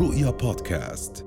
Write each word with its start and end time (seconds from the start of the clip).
رؤيا 0.00 0.30
بودكاست. 0.30 1.26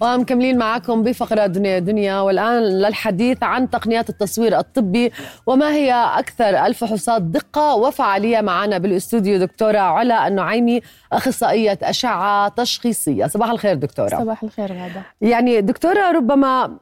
ومكملين 0.00 0.58
معكم 0.58 1.02
بفقرة 1.02 1.46
دنيا 1.46 1.78
دنيا 1.78 2.20
والآن 2.20 2.62
للحديث 2.62 3.42
عن 3.42 3.70
تقنيات 3.70 4.10
التصوير 4.10 4.58
الطبي 4.58 5.12
وما 5.46 5.72
هي 5.72 5.92
أكثر 5.92 6.66
الفحوصات 6.66 7.22
دقة 7.22 7.74
وفعالية 7.74 8.40
معنا 8.40 8.78
بالاستوديو 8.78 9.38
دكتورة 9.38 9.78
علا 9.78 10.28
النعيمي 10.28 10.80
أخصائية 11.12 11.78
أشعة 11.82 12.48
تشخيصية. 12.48 13.26
صباح 13.26 13.50
الخير 13.50 13.74
دكتورة. 13.74 14.08
صباح 14.08 14.42
الخير 14.42 14.72
غادة. 14.72 15.02
يعني 15.20 15.60
دكتورة 15.60 16.10
ربما 16.10 16.78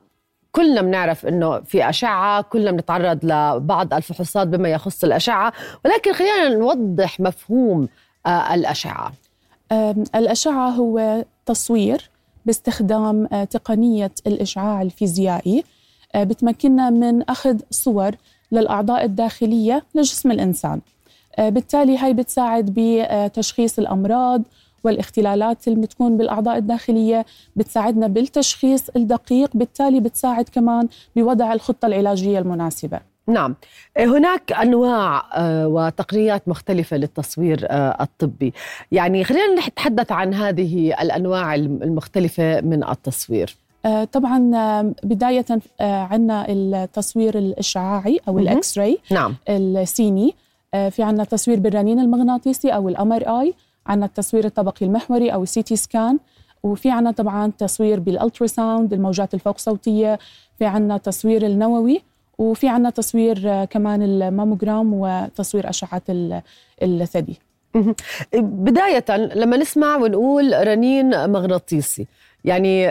كلنا 0.53 0.83
بنعرف 0.83 1.27
إنه 1.27 1.61
في 1.61 1.89
أشعة 1.89 2.43
كلنا 2.43 2.71
بنتعرض 2.71 3.25
لبعض 3.25 3.95
الفحوصات 3.95 4.49
بما 4.49 4.69
يخص 4.69 5.05
الأشعة 5.05 5.53
ولكن 5.85 6.13
خلينا 6.13 6.49
نوضح 6.49 7.21
مفهوم 7.21 7.89
آه، 8.27 8.55
الأشعة. 8.55 9.13
أم، 9.73 10.05
الأشعة 10.15 10.69
هو 10.71 11.25
تصوير 11.47 12.11
باستخدام 12.47 13.29
آه، 13.33 13.45
تقنية 13.45 14.13
الإشعاع 14.27 14.83
الفيزيائي 14.83 15.65
آه، 16.15 16.25
بتمكننا 16.25 16.91
من 16.91 17.23
أخذ 17.23 17.59
صور 17.71 18.11
للأعضاء 18.53 19.05
الداخلية 19.05 19.85
لجسم 19.95 20.31
الإنسان. 20.31 20.81
بالتالي 21.39 21.99
هاي 21.99 22.13
بتساعد 22.15 22.75
بتشخيص 22.77 23.79
الأمراض 23.79 24.43
والاختلالات 24.85 25.69
اللي 25.69 25.81
بتكون 25.81 26.17
بالأعضاء 26.17 26.57
الداخلية 26.57 27.27
بتساعدنا 27.57 28.07
بالتشخيص 28.07 28.89
الدقيق 28.97 29.51
بالتالي 29.57 30.01
بتساعد 30.01 30.49
كمان 30.49 30.89
بوضع 31.17 31.53
الخطة 31.53 31.87
العلاجية 31.87 32.39
المناسبة. 32.39 33.01
نعم. 33.29 33.55
هناك 33.99 34.53
أنواع 34.53 35.25
آه، 35.35 35.69
وتقنيات 35.69 36.49
مختلفة 36.49 36.97
للتصوير 36.97 37.67
آه، 37.71 37.97
الطبي. 38.01 38.53
يعني 38.93 39.25
خلينا 39.25 39.67
نتحدث 39.69 40.13
عن 40.13 40.35
هذه 40.35 41.03
الأنواع 41.03 41.55
المختلفة 41.55 42.61
من 42.61 42.85
التصوير. 42.89 43.57
آه، 43.85 44.05
طبعا 44.05 44.51
آه، 44.55 44.95
بداية 45.03 45.45
عندنا 45.81 46.47
التصوير 46.49 47.39
الإشعاعي 47.39 48.21
أو. 48.29 48.39
ال 48.39 48.79
X-ray 48.79 48.99
نعم. 49.11 49.35
السيني 49.49 50.35
آه، 50.75 50.89
في 50.89 51.03
عنا 51.03 51.25
تصوير 51.25 51.61
بالرنين 51.61 52.01
المغناطيسي 52.01 52.71
أو 52.71 52.89
ال 52.89 53.41
MRI 53.41 53.55
عنا 53.87 54.07
التصوير 54.07 54.45
الطبقي 54.45 54.87
المحوري 54.87 55.33
أو 55.33 55.43
ال 55.43 55.63
CT 55.63 55.77
scan 55.77 56.19
وفي 56.63 56.91
عنا 56.91 57.11
طبعا 57.11 57.53
تصوير 57.59 58.01
بال 58.01 58.16
ultrasound 58.16 58.93
الموجات 58.93 59.35
الفوق 59.35 59.59
صوتية 59.59 60.19
في 60.59 60.67
عنا 60.67 60.97
تصوير 60.97 61.47
النووي. 61.47 62.03
وفي 62.39 62.69
عنا 62.69 62.91
تصوير 62.91 63.43
آه، 63.51 63.65
كمان 63.65 64.03
الماموجرام 64.03 64.95
وتصوير 64.95 65.69
أشعة 65.71 66.03
ال- 66.09 66.43
الثدي. 66.83 67.39
بداية 68.35 69.05
لما 69.17 69.57
نسمع 69.57 69.97
ونقول 69.97 70.67
رنين 70.69 71.31
مغناطيسي 71.31 72.07
يعني 72.45 72.91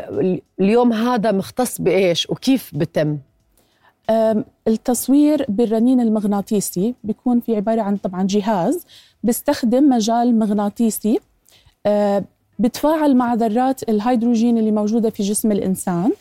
اليوم 0.59 0.93
هذا 0.93 1.31
مختص 1.31 1.81
بإيش 1.81 2.29
وكيف 2.29 2.71
بتم؟ 2.75 3.17
التصوير 4.67 5.45
بالرنين 5.49 5.99
المغناطيسي 5.99 6.95
بيكون 7.03 7.39
في 7.39 7.55
عبارة 7.55 7.81
عن 7.81 7.97
طبعا 7.97 8.23
جهاز 8.23 8.85
بيستخدم 9.23 9.89
مجال 9.89 10.39
مغناطيسي 10.39 11.19
أه، 11.85 12.23
بتفاعل 12.59 13.15
مع 13.15 13.33
ذرات 13.33 13.89
الهيدروجين 13.89 14.57
اللي 14.57 14.71
موجودة 14.71 15.09
في 15.09 15.23
جسم 15.23 15.51
الإنسان 15.51 16.11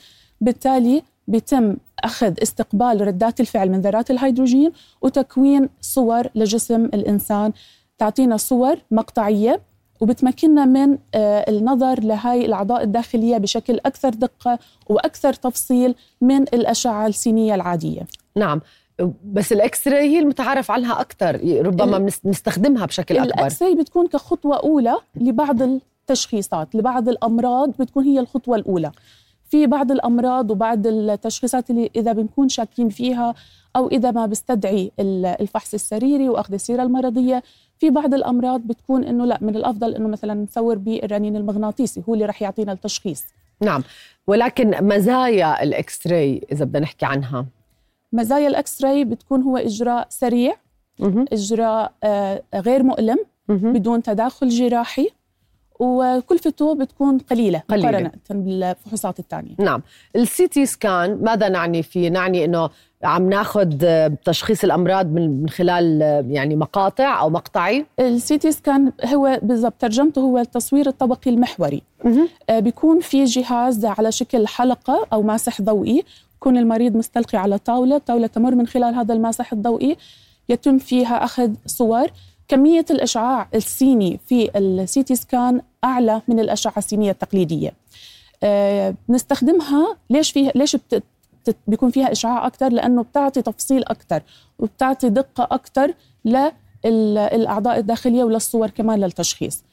بالتالي 0.40 1.02
بيتم 1.28 1.76
أخذ 2.06 2.34
استقبال 2.42 3.06
ردات 3.06 3.40
الفعل 3.40 3.70
من 3.70 3.80
ذرات 3.80 4.10
الهيدروجين 4.10 4.72
وتكوين 5.02 5.68
صور 5.80 6.26
لجسم 6.34 6.84
الإنسان. 6.84 7.52
تعطينا 7.98 8.36
صور 8.36 8.76
مقطعية 8.90 9.60
وبتمكننا 10.00 10.64
من 10.64 10.98
آه، 11.14 11.44
النظر 11.50 12.00
لهاي 12.00 12.46
الأعضاء 12.46 12.82
الداخلية 12.82 13.38
بشكل 13.38 13.80
أكثر 13.86 14.08
دقة 14.08 14.58
وأكثر 14.88 15.32
تفصيل 15.32 15.94
من 16.20 16.42
الأشعة 16.42 17.06
السينية 17.06 17.54
العادية. 17.54 18.00
نعم. 18.36 18.60
بس 19.24 19.52
ال 19.52 19.88
X-ray 19.88 20.08
هي 20.10 20.18
المتعارف 20.18 20.70
عنها 20.70 21.00
أكثر 21.00 21.34
ربما 21.66 21.96
ال- 21.96 22.02
بنس- 22.02 22.20
نستخدمها 22.26 22.86
بشكل 22.86 23.16
أكبر. 23.18 23.26
ال 23.34 23.62
X-ray 23.62 23.74
بتكون 23.74 24.06
كخطوة 24.06 24.56
أولى 24.56 24.96
لبعض 25.16 25.62
التشخيصات 25.62 26.74
لبعض 26.74 27.08
الأمراض 27.08 27.70
بتكون 27.78 28.04
هي 28.04 28.20
الخطوة 28.20 28.56
الأولى. 28.56 28.92
في 29.48 29.66
بعض 29.66 29.92
الأمراض 29.92 30.50
وبعض 30.50 30.86
التشخيصات 30.86 31.70
اللي 31.70 31.90
إذا 31.96 32.12
بنكون 32.12 32.48
شاكين 32.48 32.88
فيها 32.88 33.34
أو 33.76 33.88
إذا 33.88 34.10
ما 34.10 34.26
بيستدعي 34.26 34.90
ال- 35.00 35.26
الفحص 35.26 35.74
السريري 35.74 36.28
وأخذ 36.28 36.54
السيرة 36.54 36.82
المرضية 36.82 37.42
في 37.78 37.90
بعض 37.90 38.14
الأمراض 38.14 38.60
بتكون 38.60 39.04
إنه 39.04 39.24
لا 39.24 39.38
من 39.40 39.56
الأفضل 39.56 39.94
إنه 39.94 40.08
مثلا 40.08 40.34
نصور 40.34 40.78
بالرنين 40.78 41.36
المغناطيسي 41.36 42.02
هو 42.08 42.14
اللي 42.14 42.24
رح 42.26 42.42
يعطينا 42.42 42.72
التشخيص 42.72 43.24
نعم 43.60 43.82
ولكن 44.26 44.70
مزايا 44.88 45.62
ال 45.62 46.06
X-ray 46.06 46.46
إذا 46.52 46.64
بدنا 46.64 46.80
نحكي 46.82 47.06
عنها 47.06 47.46
مزايا 48.12 48.48
ال 48.48 48.84
X-ray 48.84 49.04
بتكون 49.04 49.42
هو 49.42 49.56
إجراء 49.56 50.06
سريع 50.10 50.54
مهم. 50.98 51.24
إجراء 51.32 51.92
آه، 52.04 52.42
غير 52.54 52.82
مؤلم. 52.82 53.18
بدون 53.48 54.02
تداخل 54.02 54.48
جراحي 54.48 55.08
وكلفته 55.80 56.74
بتكون 56.74 57.18
قليلة, 57.18 57.62
قليلة. 57.68 57.88
مقارنة 57.88 58.10
بالفحوصات 58.30 59.18
الثانية. 59.18 59.54
نعم. 59.58 59.82
ال 60.16 60.48
CT 60.48 60.66
scan 60.66 61.18
ماذا 61.22 61.48
نعني 61.48 61.82
فيه؟ 61.82 62.08
نعني 62.08 62.44
إنه 62.44 62.70
عم 63.04 63.28
ناخذ 63.28 63.68
تشخيص 64.24 64.64
الأمراض 64.64 65.06
من 65.06 65.48
خلال 65.48 66.00
يعني 66.30 66.56
مقاطع 66.56 67.20
أو 67.20 67.30
مقطعي؟ 67.30 67.86
ال 68.00 68.38
CT 68.38 68.52
scan 68.52 68.92
هو 69.04 69.40
بالضبط 69.42 69.74
ترجمته 69.78 70.20
هو 70.20 70.38
التصوير 70.38 70.86
الطبقي 70.86 71.30
المحوري. 71.30 71.82
آه، 72.50 72.58
بيكون 72.58 73.00
في 73.00 73.24
جهاز 73.24 73.84
على 73.84 74.12
شكل 74.12 74.46
حلقة 74.46 75.06
أو 75.12 75.22
ماسح 75.22 75.62
ضوئي. 75.62 76.04
يكون 76.36 76.56
المريض 76.56 76.96
مستلقي 76.96 77.38
على 77.38 77.58
طاولة 77.58 77.98
طاولة 77.98 78.26
تمر 78.26 78.54
من 78.54 78.66
خلال 78.66 78.94
هذا 78.94 79.14
الماسح 79.14 79.52
الضوئي. 79.52 79.96
يتم 80.48 80.78
فيها 80.78 81.24
أخذ 81.24 81.50
صور. 81.66 82.06
كمية 82.48 82.84
الإشعاع 82.90 83.48
السيني 83.54 84.20
في 84.26 84.58
السي 84.58 85.02
تي 85.02 85.16
سكان 85.16 85.60
أعلى 85.84 86.22
من 86.28 86.40
الأشعة 86.40 86.78
السينية 86.78 87.10
التقليدية. 87.10 87.72
آه، 88.42 88.94
بنستخدمها 89.08 89.96
ليش 90.10 90.32
فيها 90.32 90.52
ليش 90.54 90.76
بت 90.76 91.02
بيكون 91.66 91.90
فيها 91.90 92.12
إشعاع 92.12 92.46
أكثر 92.46 92.68
لأنه 92.68 93.02
بتعطي 93.02 93.42
تفصيل 93.42 93.84
أكثر 93.84 94.22
وبتعطي 94.58 95.08
دقة 95.08 95.48
أكثر 95.50 95.94
للأعضاء 96.24 97.78
الداخلية 97.78 98.24
وللصور 98.24 98.70
كمان 98.70 99.00
للتشخيص. 99.00 99.64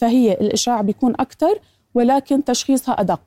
فهي 0.00 0.32
الإشعاع 0.32 0.80
بيكون 0.80 1.14
أكثر 1.20 1.58
ولكن 1.94 2.44
تشخيصها 2.44 3.00
أدق. 3.00 3.20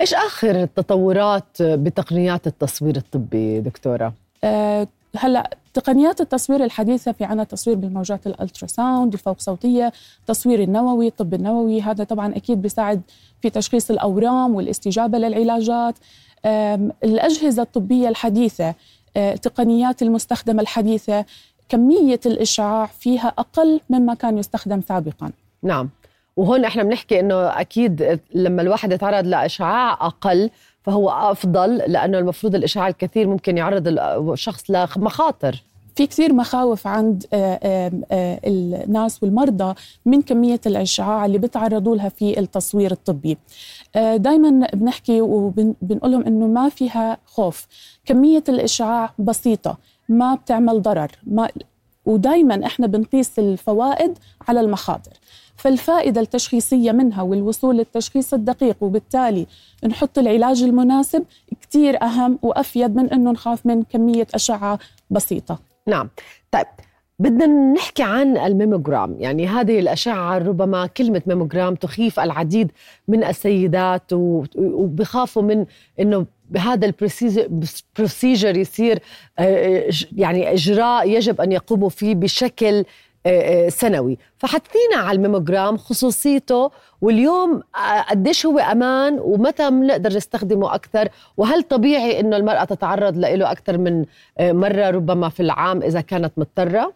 إيش 0.00 0.14
آخر 0.14 0.62
التطورات 0.62 1.62
بتقنيات 1.62 2.46
التصوير 2.46 2.96
الطبي 2.96 3.60
دكتورة؟ 3.60 4.12
آه، 4.44 4.88
هلأ 5.16 5.56
تقنيات 5.78 6.20
التصوير 6.20 6.64
الحديثة 6.64 7.12
في 7.12 7.24
عنا 7.24 7.44
تصوير 7.44 7.76
بالموجات 7.76 8.26
الألتراساوند 8.26 9.12
الفوق 9.12 9.38
صوتية 9.38 9.92
تصوير 10.26 10.62
النووي 10.62 11.06
الطب 11.06 11.34
النووي. 11.34 11.80
هذا 11.82 12.04
طبعا 12.04 12.36
أكيد 12.36 12.62
بيساعد 12.62 13.02
في 13.42 13.50
تشخيص 13.50 13.90
الأورام 13.90 14.54
والاستجابة 14.54 15.18
للعلاجات. 15.18 15.94
الأجهزة 17.04 17.62
الطبية 17.62 18.08
الحديثة 18.08 18.74
آه، 19.16 19.32
التقنيات 19.32 20.02
المستخدمة 20.02 20.62
الحديثة 20.62 21.24
كمية 21.68 22.20
الإشعاع 22.26 22.86
فيها 22.86 23.32
أقل 23.38 23.80
مما 23.90 24.14
كان 24.14 24.38
يستخدم 24.38 24.80
سابقا. 24.80 25.30
نعم. 25.62 25.90
وهون 26.36 26.64
إحنا 26.64 26.82
بنحكي 26.82 27.20
إنه 27.20 27.34
أكيد 27.34 28.20
لما 28.34 28.62
الواحد 28.62 28.92
يتعرض 28.92 29.26
لإشعاع 29.26 29.92
أقل 29.92 30.50
فهو 30.82 31.10
أفضل 31.10 31.76
لأنه 31.76 32.18
المفروض 32.18 32.54
الإشعاع 32.54 32.88
الكثير 32.88 33.28
ممكن 33.28 33.58
يعرض 33.58 33.84
الشخص 33.88 34.70
لمخاطر. 34.70 35.67
في 35.98 36.06
كثير 36.06 36.32
مخاوف 36.32 36.86
عند 36.86 37.26
آه، 37.32 37.60
آه، 37.62 37.92
آه، 38.12 38.40
الناس 38.46 39.22
والمرضى 39.22 39.74
من 40.06 40.22
كمية 40.22 40.60
الإشعاع 40.66 41.26
اللي 41.26 41.38
بتعرضوا 41.38 41.96
لها 41.96 42.08
في 42.08 42.40
التصوير 42.40 42.92
الطبي. 42.92 43.38
دائما 43.94 44.66
بنحكي 44.74 45.20
وبنقول 45.20 46.12
لهم 46.12 46.22
إنه 46.22 46.46
ما 46.46 46.68
فيها 46.68 47.18
خوف. 47.26 47.66
كمية 48.04 48.44
الإشعاع 48.48 49.14
بسيطة 49.18 49.76
ما 50.08 50.34
بتعمل 50.34 50.82
ضرر 50.82 51.10
ما 51.26 51.48
ودائما 52.06 52.66
إحنا 52.66 52.86
بنقيس 52.86 53.38
الفوائد 53.38 54.18
على 54.48 54.60
المخاطر. 54.60 55.12
فالفائدة 55.56 56.20
التشخيصية 56.20 56.92
منها 56.92 57.22
والوصول 57.22 57.76
للتشخيص 57.76 58.34
الدقيق 58.34 58.76
وبالتالي 58.80 59.46
نحط 59.84 60.18
العلاج 60.18 60.62
المناسب 60.62 61.24
كتير 61.60 62.02
أهم 62.02 62.38
وأفيد 62.42 62.96
من 62.96 63.10
أنه 63.10 63.30
نخاف 63.30 63.66
من 63.66 63.82
كمية 63.82 64.26
أشعة 64.34 64.78
بسيطة. 65.10 65.68
نعم. 65.88 66.08
طيب 66.52 66.66
بدنا 67.18 67.46
نحكي 67.46 68.02
عن 68.02 68.36
الميموغرام. 68.36 69.16
يعني 69.20 69.46
هذه 69.46 69.78
الأشعة 69.78 70.38
ربما 70.38 70.86
كلمة 70.86 71.22
ميموغرام 71.26 71.74
تخيف 71.74 72.20
العديد 72.20 72.70
من 73.08 73.24
السيدات 73.24 74.02
وبخافوا 74.56 75.42
من 75.42 75.66
أنه 76.00 76.26
بهذا 76.50 76.86
ال 76.86 77.03
procedure 77.03 78.56
يصير 78.56 78.98
آه، 79.38 79.88
ج- 79.90 80.06
يعني 80.16 80.52
إجراء 80.52 81.10
يجب 81.10 81.40
أن 81.40 81.52
يقوموا 81.52 81.88
فيه 81.88 82.14
بشكل 82.14 82.84
سنوي. 83.68 84.18
فحدثينا 84.38 84.96
على 84.96 85.16
الميموجرام 85.16 85.76
خصوصيته 85.76 86.70
واليوم 87.00 87.62
قديش 88.08 88.46
هو 88.46 88.58
أمان 88.58 89.18
ومتى 89.20 89.70
بنقدر 89.70 90.16
نستخدمه 90.16 90.74
أكثر 90.74 91.08
وهل 91.36 91.62
طبيعي 91.62 92.20
إنه 92.20 92.36
المرأة 92.36 92.64
تتعرض 92.64 93.18
له 93.18 93.50
أكثر 93.52 93.78
من 93.78 94.04
مرة 94.40 94.90
ربما 94.90 95.28
في 95.28 95.40
العام 95.40 95.82
إذا 95.82 96.00
كانت 96.00 96.32
مضطرة؟ 96.36 96.92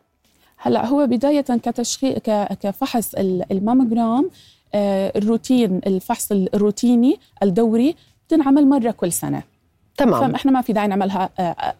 هلا 0.56 0.86
هو 0.86 1.06
بداية 1.06 1.40
كتشخيص 1.40 2.18
كفحص 2.62 3.14
ال 3.50 3.58
mammogram 3.58 4.30
ال 4.74 4.87
routine 4.87 5.80
الفحص 5.86 6.32
الروتيني 6.32 7.18
الدوري 7.42 7.96
بتنعمل 8.26 8.68
مرة 8.68 8.90
كل 8.90 9.12
سنة. 9.12 9.42
تمام. 9.96 10.32
فاحنا 10.32 10.50
ما 10.52 10.60
في 10.60 10.72
داعي 10.72 10.86
نعملها 10.86 11.30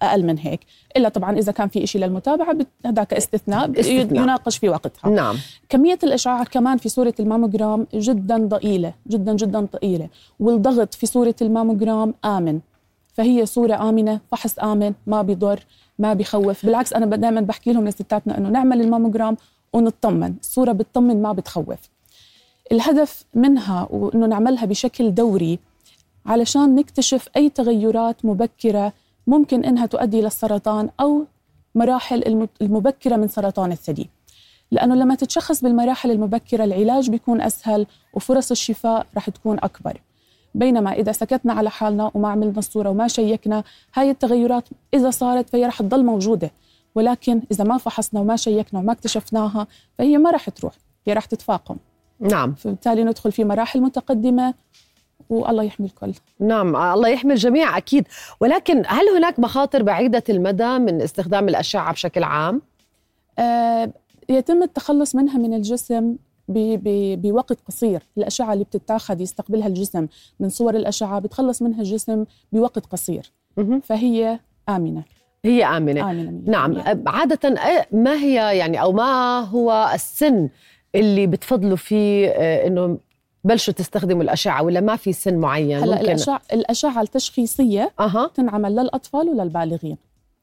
أقل 0.03 0.27
من 0.27 0.39
هيك. 0.39 0.61
إلا 0.97 1.09
طبعا 1.09 1.39
إذا 1.39 1.53
كان 1.53 1.69
في 1.69 1.87
شيء 1.87 2.01
للمتابعة 2.01 2.57
هذاك 2.87 3.15
استثناء, 3.15 3.81
استثناء. 3.81 4.23
يناقش 4.23 4.59
في 4.59 4.69
وقتها. 4.69 5.11
نعم. 5.11 5.37
كمية 5.69 5.99
الإشعاع 6.03 6.45
كمان 6.45 6.79
في 6.79 6.89
صوره 6.89 7.15
الماموجرام 7.21 7.87
جدا 7.95 8.47
ضئيلة 8.47 8.93
جدا 9.09 9.33
جدا 9.33 9.61
ضئيلة. 9.61 10.09
والضغط 10.41 10.95
في 10.95 11.07
صوره 11.07 11.35
الماموجرام 11.43 12.15
آمن. 12.25 12.61
فهي 13.15 13.47
صوره 13.47 13.89
آمنة 13.89 14.21
فحص 14.31 14.59
آمن 14.59 14.93
ما 15.07 15.23
بيضر 15.23 15.61
ما 15.99 16.15
بيخوف. 16.15 16.67
بالعكس 16.67 16.93
أنا 16.93 17.17
دائما 17.17 17.41
بحكي 17.41 17.73
لهم 17.73 17.89
لستاتنا 17.89 18.39
إنه 18.39 18.49
نعمل 18.49 18.81
الماموجرام 18.81 19.37
ونطمن. 19.73 20.35
الصورة 20.41 20.73
بتطمن 20.73 21.23
ما 21.23 21.33
بتخوف. 21.33 21.79
الهدف 22.73 23.25
منها 23.35 23.89
وإنه 23.91 24.27
نعملها 24.27 24.65
بشكل 24.65 25.15
دوري 25.15 25.59
علشان 26.27 26.75
نكتشف 26.75 27.29
أي 27.37 27.49
تغيرات 27.49 28.25
مبكرة 28.25 28.93
ممكن 29.27 29.65
إنها 29.65 29.87
تؤدي 29.87 30.21
للسرطان 30.21 30.91
أو 31.01 31.25
مراحل 31.75 32.47
المبكرة 32.63 33.17
من 33.17 33.29
سرطان 33.29 33.73
الثدي. 33.73 34.11
لأنه 34.71 34.95
لما 34.95 35.15
تتشخص 35.15 35.63
بالمراحل 35.63 36.11
المبكرة 36.11 36.65
العلاج 36.65 37.11
بيكون 37.11 37.41
أسهل 37.41 37.87
وفرص 38.15 38.51
الشفاء 38.51 39.07
رح 39.17 39.31
تكون 39.31 39.59
أكبر. 39.59 40.01
بينما 40.55 40.93
إذا 40.93 41.13
سكتنا 41.13 41.53
على 41.53 41.71
حالنا 41.71 42.11
وما 42.15 42.29
عملنا 42.29 42.59
الصورة 42.59 42.91
وما 42.91 43.09
شيكنا 43.09 43.65
هاي 43.95 44.11
التغيرات 44.11 44.69
إذا 44.95 45.11
صارت 45.11 45.51
فهي 45.51 45.67
رح 45.67 45.83
تضل 45.83 46.05
موجودة. 46.05 46.51
ولكن 46.95 47.43
إذا 47.53 47.65
ما 47.65 47.79
فحصنا 47.79 48.21
وما 48.21 48.37
شيكنا 48.37 48.81
وما 48.81 48.93
اكتشفناها 48.93 49.67
فهي 49.99 50.19
ما 50.19 50.31
رح 50.31 50.51
تروح 50.51 50.75
هي 51.07 51.13
رح 51.13 51.25
تتفاقم. 51.25 51.77
نعم. 52.21 52.55
فبالتالي 52.55 53.05
ندخل 53.05 53.33
في 53.33 53.45
مراحل 53.45 53.81
متقدمة 53.81 54.55
والله 55.37 55.63
يحمي 55.63 55.87
الكل. 55.87 56.13
نعم 56.41 56.77
الله 56.77 57.09
يحمي 57.09 57.33
الجميع 57.33 57.77
أكيد. 57.77 58.09
ولكن 58.41 58.83
هل 58.87 59.09
هناك 59.17 59.39
مخاطر 59.39 59.83
بعيدة 59.83 60.23
المدى 60.29 60.79
من 60.79 61.03
استخدام 61.03 61.49
الأشعة 61.49 61.93
بشكل 61.93 62.23
عام؟ 62.23 62.63
آه 63.39 63.93
يتم 64.29 64.63
التخلص 64.63 65.15
منها 65.15 65.39
من 65.39 65.55
الجسم 65.55 66.17
بوقت 66.49 67.61
قصير. 67.69 68.03
الأشعة 68.19 68.53
اللي 68.53 68.65
بتتاخذ 68.65 69.21
يستقبلها 69.21 69.67
الجسم. 69.67 70.07
من 70.41 70.49
صور 70.49 70.77
الأشعة 70.77 71.19
بتخلص 71.19 71.63
منها 71.63 71.81
الجسم 71.81 72.25
بوقت 72.53 72.87
قصير. 72.87 73.33
فهي 73.83 74.39
آمنة. 74.69 75.03
هي 75.45 75.65
آمنة, 75.65 76.11
آمنة 76.11 76.43
نعم. 76.47 77.03
عادة 77.07 77.55
ما 77.93 78.15
هي 78.15 78.59
يعني 78.59 78.83
أو 78.83 78.93
ما 78.93 79.41
هو 79.41 79.91
السن 79.95 80.49
اللي 80.95 81.27
بتفضلوا 81.27 81.77
فيه 81.77 82.29
آه، 82.29 82.67
إنه 82.67 82.99
بلشوا 83.45 83.75
تستخدموا 83.75 84.23
الأشعة 84.23 84.63
ولا 84.63 84.81
ما 84.81 84.97
في 84.97 85.13
سن 85.13 85.37
معين؟ 85.37 85.79
هلا 85.79 85.97
ممكن. 85.97 86.05
الأشعة, 86.05 86.41
الأشعة 86.53 87.03
التشخيصية 87.03 87.91
أه. 88.01 88.27
تنعمل 88.27 88.77
للأطفال 88.77 89.29
وللبالغين. 89.29 89.97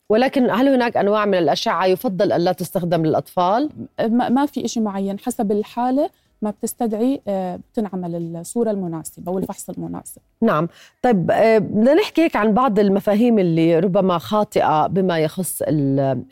ولكن 0.10 0.50
هل 0.50 0.68
هناك 0.68 0.98
أنواع 0.98 1.26
من 1.26 1.38
الأشعة 1.38 1.86
يفضل 1.86 2.32
ألا 2.32 2.52
تستخدم 2.52 3.06
للأطفال؟ 3.06 3.70
ما 4.10 4.46
في 4.46 4.68
شيء 4.68 4.84
معين 4.84 5.20
حسب 5.20 5.52
الحالة 5.52 6.10
ما 6.42 6.50
بتستدعي 6.50 7.22
آه، 7.28 7.60
بتنعمل 7.74 8.36
الصورة 8.36 8.72
المناسبة 8.72 9.32
والفحص 9.32 9.70
المناسب. 9.70 10.22
نعم. 10.42 10.68
طيب 11.02 11.32
آه، 11.32 11.58
بدنا 11.58 11.94
نحكي 11.94 12.22
هيك 12.22 12.36
عن 12.36 12.54
بعض 12.54 12.80
المفاهيم 12.80 13.40
اللي 13.40 13.80
ربما 13.80 14.18
خاطئة 14.18 14.88
بما 14.88 15.20
يخص 15.20 15.62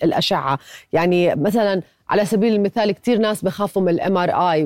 الأشعة. 0.03 0.59
يعني 0.93 1.35
مثلا 1.35 1.81
على 2.09 2.25
سبيل 2.25 2.53
المثال 2.53 2.91
كثير 2.91 3.17
ناس 3.17 3.43
بخافوا 3.43 3.81
من 3.81 3.89
ال 3.89 4.17
MRI 4.17 4.65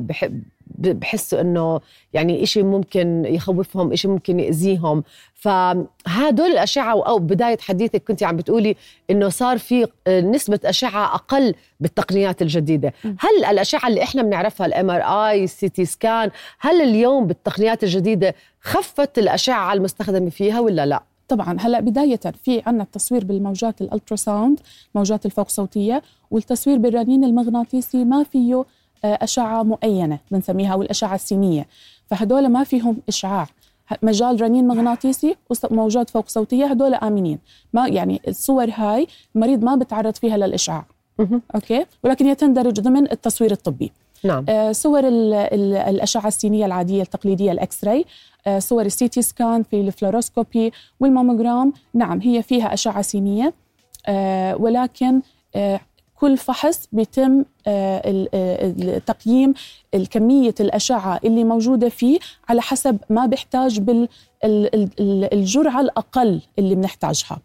بحسوا 0.89 1.41
إنه 1.41 1.79
يعني 2.13 2.43
إشي 2.43 2.63
ممكن 2.63 3.25
يخوفهم 3.25 3.91
إشي 3.91 4.07
ممكن 4.07 4.39
يأذيهم. 4.39 5.03
فهدول 5.33 6.51
الأشعة 6.51 7.03
أو 7.07 7.19
بداية 7.19 7.57
حديثك 7.57 8.03
كنت 8.03 8.23
عم 8.23 8.37
بتقولي 8.37 8.75
إنه 9.09 9.29
صار 9.29 9.57
في 9.57 9.87
نسبة 10.09 10.59
أشعة 10.65 11.15
أقل 11.15 11.55
بالتقنيات 11.79 12.41
الجديدة. 12.41 12.93
هل 13.03 13.45
الأشعة 13.49 13.87
اللي 13.87 14.03
إحنا 14.03 14.21
بنعرفها 14.21 14.65
ال 14.67 14.73
MRI 14.73 14.89
ال 14.89 15.01
CT 15.01 15.85
scan 15.85 16.31
هل 16.59 16.81
اليوم 16.81 17.27
بالتقنيات 17.27 17.83
الجديدة 17.83 18.35
خفت 18.61 19.17
الأشعة 19.19 19.73
المستخدمة 19.73 20.29
فيها 20.29 20.59
ولا 20.59 20.85
لا؟ 20.85 21.03
طبعا 21.27 21.57
هلأ 21.59 21.79
بداية 21.79 22.19
في 22.43 22.61
عندنا 22.65 22.83
التصوير 22.83 23.25
بالموجات 23.25 23.81
ال 23.81 23.88
ultrasound 23.88 24.59
موجات 24.95 25.25
الفوق 25.25 25.49
صوتية 25.49 26.01
والتصوير 26.31 26.77
بالرنين 26.77 27.23
المغناطيسي 27.23 28.05
ما 28.05 28.23
فيه 28.23 28.65
آه، 29.05 29.19
أشعة 29.21 29.63
معينة 29.63 30.19
بنسميها 30.31 30.73
أو 30.73 30.81
الأشعة 30.81 31.15
السينية. 31.15 31.67
فهدول 32.07 32.47
ما 32.47 32.63
فيهم 32.63 32.97
إشعاع. 33.09 33.47
مجال 34.03 34.41
رنين 34.41 34.67
مغناطيسي 34.67 35.35
وموجات 35.71 36.09
فوق 36.09 36.29
صوتية 36.29 36.65
هدول 36.65 36.93
آمنين. 36.93 37.39
ما 37.73 37.87
يعني 37.87 38.21
الصور 38.27 38.69
هاي 38.75 39.07
المريض 39.35 39.63
ما 39.63 39.75
بتعرض 39.75 40.15
فيها 40.15 40.37
للإشعاع. 40.37 40.85
okay؟ 41.55 41.85
ولكن 42.03 42.25
هي 42.25 42.35
تندرج 42.35 42.79
ضمن 42.79 43.11
التصوير 43.11 43.51
الطبي. 43.51 43.91
نعم. 44.23 44.45
آه 44.49 44.71
صور 44.71 45.07
ال 45.07 45.33
ال 45.33 45.75
الأشعة 45.75 46.27
السينية 46.27 46.65
العادية 46.65 47.01
التقليدية 47.01 47.51
ال 47.51 47.83
X-ray 47.85 48.05
آه 48.47 48.59
صور 48.59 48.85
ال 48.85 49.07
CT 49.07 49.21
scan 49.21 49.63
في 49.63 49.81
ال 49.81 49.89
fluoroscopy 49.89 50.71
وال 50.99 51.11
mammogram. 51.11 51.73
نعم 51.93 52.21
هي 52.21 52.41
فيها 52.43 52.73
أشعة 52.73 53.01
سينية 53.01 53.53
آه 54.07 54.55
ولكن 54.55 55.21
آه 55.55 55.79
كل 56.21 56.37
فحص 56.37 56.87
بيتم 56.91 57.45
آه، 57.67 58.27
آه، 58.33 58.97
تقييم 58.97 59.53
كمية 60.11 60.55
الأشعة 60.59 61.19
اللي 61.25 61.43
موجودة 61.43 61.89
فيه 61.89 62.19
على 62.49 62.61
حسب 62.61 62.97
ما 63.09 63.25
بيحتاج 63.25 63.79
بالجرعة 64.43 65.81
الأقل 65.81 66.41
اللي 66.59 66.75
بنحتاجها 66.75 67.37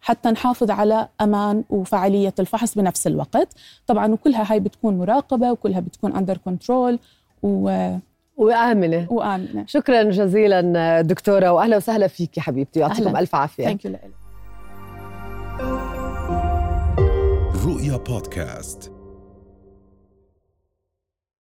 حتى 0.00 0.30
نحافظ 0.30 0.70
على 0.70 1.08
أمان 1.20 1.64
وفعالية 1.70 2.34
الفحص 2.38 2.74
بنفس 2.74 3.06
الوقت. 3.06 3.48
طبعا 3.86 4.12
وكلها 4.12 4.52
هاي 4.52 4.60
بتكون 4.60 4.98
مراقبة 4.98 5.52
وكلها 5.52 5.80
بتكون 5.80 6.16
أندر 6.16 6.36
كنترول 6.36 6.98
و 7.42 7.94
وآمنة. 8.36 9.06
وآمنة. 9.10 9.64
شكرا 9.66 10.02
جزيلا 10.02 11.00
دكتورة 11.00 11.52
وأهلا 11.52 11.76
وسهلا 11.76 12.06
فيك 12.06 12.38
حبيبتي. 12.38 12.80
يعطيكم 12.80 13.16
ألف 13.16 13.34
عافية. 13.34 13.68
Thank 13.68 13.80
you 13.84 14.19
رؤيا 17.80 17.96
بودكاست 17.96 18.92